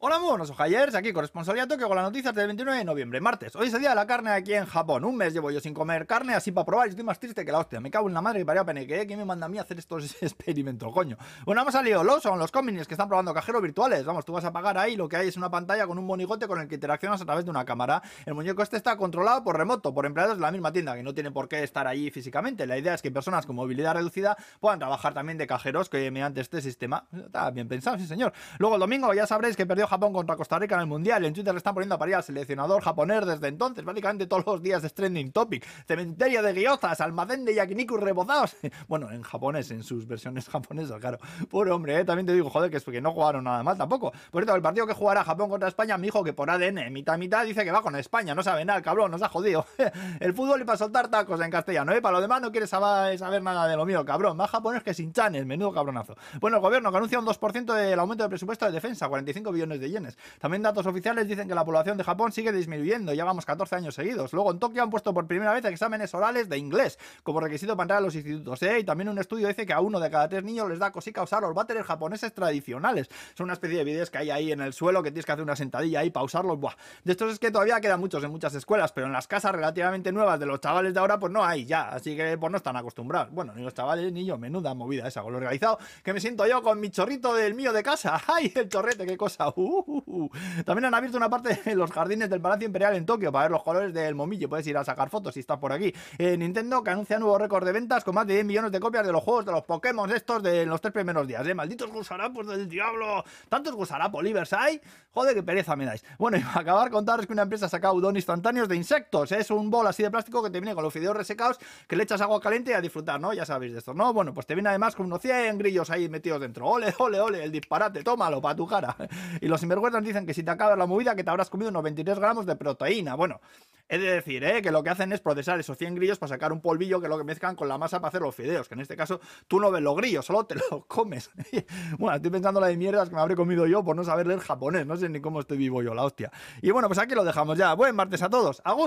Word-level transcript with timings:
Hola, 0.00 0.20
muy 0.20 0.28
buenos 0.28 0.48
ojayers, 0.48 0.94
aquí 0.94 1.12
corresponsalía 1.12 1.66
Tokio 1.66 1.88
con 1.88 1.96
las 1.96 2.04
noticias 2.04 2.32
del 2.32 2.46
29 2.46 2.78
de 2.78 2.84
noviembre, 2.84 3.20
martes. 3.20 3.56
Hoy 3.56 3.66
es 3.66 3.74
el 3.74 3.80
día 3.80 3.88
de 3.88 3.96
la 3.96 4.06
carne 4.06 4.30
aquí 4.30 4.54
en 4.54 4.64
Japón. 4.64 5.04
Un 5.04 5.16
mes 5.16 5.32
llevo 5.32 5.50
yo 5.50 5.58
sin 5.58 5.74
comer 5.74 6.06
carne, 6.06 6.34
así 6.34 6.52
para 6.52 6.64
probar 6.66 6.88
estoy 6.88 7.02
más 7.02 7.18
triste 7.18 7.44
que 7.44 7.50
la 7.50 7.58
hostia. 7.58 7.80
Me 7.80 7.90
cago 7.90 8.06
en 8.06 8.14
la 8.14 8.22
madre 8.22 8.42
y 8.42 8.44
parió 8.44 8.64
peneque, 8.64 9.00
¿eh? 9.00 9.06
¿quién 9.08 9.18
me 9.18 9.24
manda 9.24 9.46
a 9.46 9.48
mí 9.48 9.58
a 9.58 9.62
hacer 9.62 9.76
estos 9.76 10.14
experimentos, 10.22 10.92
coño? 10.92 11.16
Bueno, 11.44 11.62
hemos 11.62 11.72
salido 11.72 12.04
los 12.04 12.22
son 12.22 12.38
los 12.38 12.52
combines 12.52 12.86
que 12.86 12.94
están 12.94 13.08
probando 13.08 13.34
cajeros 13.34 13.60
virtuales. 13.60 14.04
Vamos, 14.04 14.24
tú 14.24 14.32
vas 14.32 14.44
a 14.44 14.52
pagar 14.52 14.78
ahí, 14.78 14.94
lo 14.94 15.08
que 15.08 15.16
hay 15.16 15.26
es 15.26 15.36
una 15.36 15.50
pantalla 15.50 15.84
con 15.88 15.98
un 15.98 16.06
monigote 16.06 16.46
con 16.46 16.60
el 16.60 16.68
que 16.68 16.76
interaccionas 16.76 17.20
a 17.20 17.24
través 17.24 17.44
de 17.44 17.50
una 17.50 17.64
cámara. 17.64 18.00
El 18.24 18.34
muñeco 18.34 18.62
este 18.62 18.76
está 18.76 18.96
controlado 18.96 19.42
por 19.42 19.56
remoto, 19.56 19.92
por 19.92 20.06
empleados 20.06 20.36
de 20.36 20.42
la 20.42 20.52
misma 20.52 20.72
tienda, 20.72 20.94
que 20.94 21.02
no 21.02 21.12
tienen 21.12 21.32
por 21.32 21.48
qué 21.48 21.64
estar 21.64 21.88
allí 21.88 22.12
físicamente. 22.12 22.68
La 22.68 22.78
idea 22.78 22.94
es 22.94 23.02
que 23.02 23.10
personas 23.10 23.46
con 23.46 23.56
movilidad 23.56 23.94
reducida 23.94 24.36
puedan 24.60 24.78
trabajar 24.78 25.12
también 25.12 25.38
de 25.38 25.48
cajeros 25.48 25.88
que 25.88 26.08
mediante 26.12 26.40
este 26.40 26.62
sistema. 26.62 27.08
Está 27.12 27.50
bien 27.50 27.66
pensado, 27.66 27.98
sí 27.98 28.06
señor. 28.06 28.32
Luego 28.60 28.76
el 28.76 28.80
domingo 28.80 29.12
ya 29.12 29.26
sabréis 29.26 29.56
que 29.56 29.66
perdió 29.66 29.87
Japón 29.88 30.12
contra 30.12 30.36
Costa 30.36 30.58
Rica 30.58 30.74
en 30.76 30.82
el 30.82 30.86
Mundial. 30.86 31.24
En 31.24 31.34
Twitter 31.34 31.52
le 31.52 31.58
están 31.58 31.74
poniendo 31.74 31.94
a 31.94 31.98
parir 31.98 32.14
al 32.14 32.22
seleccionador 32.22 32.82
japonés 32.82 33.26
desde 33.26 33.48
entonces. 33.48 33.84
Básicamente 33.84 34.26
todos 34.26 34.46
los 34.46 34.62
días 34.62 34.84
es 34.84 34.94
trending 34.94 35.32
topic. 35.32 35.66
Cementerio 35.86 36.42
de 36.42 36.52
guiozas, 36.52 37.00
almacén 37.00 37.44
de 37.44 37.54
yakiniku 37.54 37.96
rebozados. 37.96 38.56
Bueno, 38.86 39.10
en 39.10 39.22
japonés, 39.22 39.70
en 39.70 39.82
sus 39.82 40.06
versiones 40.06 40.48
japonesas, 40.48 40.98
claro. 41.00 41.18
Pobre 41.50 41.70
hombre, 41.70 41.98
¿eh? 41.98 42.04
también 42.04 42.26
te 42.26 42.32
digo, 42.32 42.48
joder, 42.48 42.70
que 42.70 42.76
es 42.76 42.84
porque 42.84 43.00
no 43.00 43.12
jugaron 43.12 43.44
nada 43.44 43.62
mal 43.62 43.76
tampoco. 43.76 44.12
Por 44.30 44.42
cierto, 44.42 44.54
el 44.54 44.62
partido 44.62 44.86
que 44.86 44.94
jugará 44.94 45.24
Japón 45.24 45.48
contra 45.50 45.68
España, 45.68 45.98
mi 45.98 46.08
hijo 46.08 46.22
que 46.22 46.32
por 46.32 46.48
ADN, 46.48 46.92
mitad 46.92 47.18
mitad, 47.18 47.44
dice 47.44 47.64
que 47.64 47.72
va 47.72 47.82
con 47.82 47.96
España. 47.96 48.34
No 48.34 48.42
sabe 48.42 48.64
nada, 48.64 48.80
cabrón, 48.82 49.10
nos 49.10 49.22
ha 49.22 49.28
jodido. 49.28 49.66
el 50.20 50.34
fútbol 50.34 50.60
y 50.60 50.64
para 50.64 50.78
soltar 50.78 51.08
tacos 51.08 51.40
en 51.40 51.50
castellano, 51.50 51.92
¿eh? 51.92 52.00
Para 52.00 52.16
lo 52.16 52.20
demás 52.20 52.40
no 52.40 52.50
quiere 52.50 52.66
saber, 52.66 53.18
saber 53.18 53.42
nada 53.42 53.66
de 53.66 53.76
lo 53.76 53.84
mío, 53.84 54.04
cabrón. 54.04 54.36
Más 54.36 54.50
japonés 54.50 54.82
que 54.82 54.94
sin 54.94 55.12
chanes, 55.12 55.46
menudo 55.46 55.72
cabronazo. 55.72 56.16
Bueno, 56.40 56.58
el 56.58 56.62
gobierno 56.62 56.90
que 56.90 56.96
anuncia 56.96 57.18
un 57.18 57.26
2% 57.26 57.74
del 57.74 57.98
aumento 57.98 58.24
de 58.24 58.28
presupuesto 58.28 58.66
de 58.66 58.72
defensa, 58.72 59.08
45 59.08 59.52
billones 59.52 59.77
de 59.80 59.90
yenes. 59.90 60.16
También 60.38 60.62
datos 60.62 60.86
oficiales 60.86 61.28
dicen 61.28 61.48
que 61.48 61.54
la 61.54 61.64
población 61.64 61.96
de 61.96 62.04
Japón 62.04 62.32
sigue 62.32 62.52
disminuyendo, 62.52 63.12
ya 63.14 63.24
vamos 63.24 63.44
14 63.44 63.76
años 63.76 63.94
seguidos. 63.94 64.32
Luego 64.32 64.50
en 64.52 64.58
Tokio 64.58 64.82
han 64.82 64.90
puesto 64.90 65.12
por 65.14 65.26
primera 65.26 65.52
vez 65.52 65.64
exámenes 65.64 66.12
orales 66.14 66.48
de 66.48 66.58
inglés 66.58 66.98
como 67.22 67.40
requisito 67.40 67.76
para 67.76 67.84
entrar 67.84 67.98
a 67.98 68.00
los 68.02 68.14
institutos, 68.14 68.62
¿eh? 68.62 68.80
Y 68.80 68.84
también 68.84 69.08
un 69.08 69.18
estudio 69.18 69.48
dice 69.48 69.66
que 69.66 69.72
a 69.72 69.80
uno 69.80 70.00
de 70.00 70.10
cada 70.10 70.28
tres 70.28 70.44
niños 70.44 70.68
les 70.68 70.78
da 70.78 70.92
cosica 70.92 71.22
usar 71.22 71.42
los 71.42 71.54
váteres 71.54 71.84
japoneses 71.84 72.32
tradicionales. 72.32 73.08
Son 73.34 73.44
una 73.44 73.54
especie 73.54 73.78
de 73.78 73.84
vídeos 73.84 74.10
que 74.10 74.18
hay 74.18 74.30
ahí 74.30 74.52
en 74.52 74.60
el 74.60 74.72
suelo 74.72 75.02
que 75.02 75.10
tienes 75.10 75.26
que 75.26 75.32
hacer 75.32 75.42
una 75.42 75.56
sentadilla 75.56 76.00
ahí 76.00 76.10
para 76.10 76.24
usarlos. 76.24 76.58
Buah. 76.58 76.74
De 77.04 77.12
estos 77.12 77.32
es 77.32 77.38
que 77.38 77.50
todavía 77.50 77.80
quedan 77.80 78.00
muchos 78.00 78.22
en 78.24 78.30
muchas 78.30 78.54
escuelas, 78.54 78.92
pero 78.92 79.06
en 79.06 79.12
las 79.12 79.26
casas 79.26 79.52
relativamente 79.52 80.12
nuevas 80.12 80.38
de 80.40 80.46
los 80.46 80.60
chavales 80.60 80.94
de 80.94 81.00
ahora, 81.00 81.18
pues 81.18 81.32
no 81.32 81.44
hay 81.44 81.64
ya. 81.64 81.88
Así 81.88 82.16
que 82.16 82.36
pues 82.38 82.50
no 82.50 82.56
están 82.56 82.76
acostumbrados. 82.76 83.32
Bueno, 83.32 83.52
ni 83.54 83.62
los 83.62 83.74
chavales 83.74 84.12
ni 84.12 84.24
yo, 84.24 84.38
menuda 84.38 84.74
movida 84.74 85.08
esa 85.08 85.22
con 85.22 85.32
lo 85.32 85.38
organizado 85.38 85.78
que 86.02 86.12
me 86.12 86.20
siento 86.20 86.46
yo 86.46 86.62
con 86.62 86.80
mi 86.80 86.90
chorrito 86.90 87.34
del 87.34 87.54
mío 87.54 87.72
de 87.72 87.82
casa. 87.82 88.20
¡Ay, 88.26 88.52
el 88.54 88.68
chorrete, 88.68 89.06
qué 89.06 89.16
cosa! 89.16 89.48
Uh, 89.56 89.67
uh, 89.68 90.02
uh. 90.06 90.30
También 90.64 90.86
han 90.86 90.94
abierto 90.94 91.16
una 91.16 91.28
parte 91.28 91.60
en 91.64 91.78
los 91.78 91.90
jardines 91.90 92.30
del 92.30 92.40
Palacio 92.40 92.66
Imperial 92.66 92.94
en 92.96 93.06
Tokio 93.06 93.30
para 93.32 93.44
ver 93.44 93.52
los 93.52 93.62
colores 93.62 93.92
del 93.92 94.14
momillo. 94.14 94.48
Puedes 94.48 94.66
ir 94.66 94.76
a 94.76 94.84
sacar 94.84 95.10
fotos 95.10 95.34
si 95.34 95.40
estás 95.40 95.58
por 95.58 95.72
aquí. 95.72 95.92
Eh, 96.18 96.36
Nintendo 96.36 96.82
que 96.82 96.90
anuncia 96.90 97.18
nuevo 97.18 97.38
récord 97.38 97.64
de 97.64 97.72
ventas 97.72 98.04
con 98.04 98.14
más 98.14 98.26
de 98.26 98.34
10 98.34 98.46
millones 98.46 98.72
de 98.72 98.80
copias 98.80 99.06
de 99.06 99.12
los 99.12 99.22
juegos 99.22 99.46
de 99.46 99.52
los 99.52 99.64
Pokémon 99.64 100.10
estos 100.10 100.42
de 100.42 100.66
los 100.66 100.80
tres 100.80 100.92
primeros 100.92 101.26
días. 101.26 101.46
¿eh? 101.46 101.54
Malditos 101.54 101.90
gusarapos 101.90 102.46
del 102.46 102.68
diablo. 102.68 103.24
Tantos 103.48 103.74
gusarapos 103.74 104.22
livers 104.22 104.52
hay. 104.52 104.80
Joder, 105.12 105.34
qué 105.34 105.42
pereza 105.42 105.74
me 105.74 105.84
dais. 105.84 106.04
Bueno, 106.18 106.36
y 106.36 106.42
acabar, 106.54 106.90
contaros 106.90 107.26
que 107.26 107.32
una 107.32 107.42
empresa 107.42 107.66
ha 107.66 107.68
sacado 107.68 107.94
udon 107.94 108.16
instantáneos 108.16 108.68
de 108.68 108.76
insectos. 108.76 109.32
Es 109.32 109.50
un 109.50 109.70
bol 109.70 109.86
así 109.86 110.02
de 110.02 110.10
plástico 110.10 110.42
que 110.42 110.50
te 110.50 110.60
viene 110.60 110.74
con 110.74 110.84
los 110.84 110.92
fideos 110.92 111.16
resecados 111.16 111.58
que 111.86 111.96
le 111.96 112.04
echas 112.04 112.20
agua 112.20 112.40
caliente 112.40 112.70
y 112.70 112.74
a 112.74 112.80
disfrutar, 112.80 113.20
¿no? 113.20 113.32
Ya 113.32 113.44
sabéis 113.44 113.72
de 113.72 113.78
esto, 113.78 113.94
¿no? 113.94 114.12
Bueno, 114.12 114.32
pues 114.32 114.46
te 114.46 114.54
viene 114.54 114.68
además 114.68 114.94
con 114.94 115.06
unos 115.06 115.20
100 115.20 115.58
grillos 115.58 115.90
ahí 115.90 116.08
metidos 116.08 116.40
dentro. 116.40 116.66
Ole, 116.66 116.94
ole, 116.98 117.20
ole, 117.20 117.44
el 117.44 117.52
disparate, 117.52 118.02
tómalo 118.02 118.40
para 118.40 118.56
tu 118.56 118.66
cara. 118.66 118.96
Y 119.40 119.46
los 119.46 119.57
sinvergüenzas 119.60 120.02
dicen 120.02 120.26
que 120.26 120.34
si 120.34 120.42
te 120.42 120.50
acabas 120.50 120.78
la 120.78 120.86
movida 120.86 121.14
que 121.14 121.24
te 121.24 121.30
habrás 121.30 121.50
comido 121.50 121.70
unos 121.70 121.82
23 121.82 122.18
gramos 122.18 122.46
de 122.46 122.56
proteína. 122.56 123.14
Bueno, 123.14 123.40
he 123.88 123.98
de 123.98 124.12
decir, 124.12 124.44
¿eh? 124.44 124.62
que 124.62 124.70
lo 124.70 124.82
que 124.82 124.90
hacen 124.90 125.12
es 125.12 125.20
procesar 125.20 125.58
esos 125.60 125.76
100 125.78 125.94
grillos 125.94 126.18
para 126.18 126.28
sacar 126.28 126.52
un 126.52 126.60
polvillo 126.60 127.00
que 127.00 127.06
es 127.06 127.10
lo 127.10 127.18
que 127.18 127.24
mezclan 127.24 127.56
con 127.56 127.68
la 127.68 127.78
masa 127.78 128.00
para 128.00 128.08
hacer 128.08 128.22
los 128.22 128.34
fideos, 128.34 128.68
que 128.68 128.74
en 128.74 128.80
este 128.80 128.96
caso 128.96 129.20
tú 129.46 129.60
no 129.60 129.70
ves 129.70 129.82
los 129.82 129.96
grillos, 129.96 130.24
solo 130.24 130.44
te 130.44 130.56
los 130.56 130.84
comes. 130.86 131.30
bueno, 131.98 132.16
estoy 132.16 132.30
pensando 132.30 132.60
la 132.60 132.68
de 132.68 132.76
mierdas 132.76 133.08
que 133.08 133.14
me 133.14 133.20
habré 133.20 133.36
comido 133.36 133.66
yo 133.66 133.84
por 133.84 133.96
no 133.96 134.04
saber 134.04 134.26
leer 134.26 134.40
japonés, 134.40 134.86
no 134.86 134.96
sé 134.96 135.08
ni 135.08 135.20
cómo 135.20 135.40
estoy 135.40 135.58
vivo 135.58 135.82
yo, 135.82 135.94
la 135.94 136.04
hostia. 136.04 136.30
Y 136.62 136.70
bueno, 136.70 136.88
pues 136.88 136.98
aquí 136.98 137.14
lo 137.14 137.24
dejamos 137.24 137.58
ya. 137.58 137.74
Buen 137.74 137.96
martes 137.96 138.22
a 138.22 138.28
todos. 138.28 138.60
Agur. 138.64 138.86